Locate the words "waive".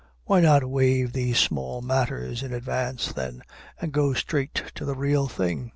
0.67-1.13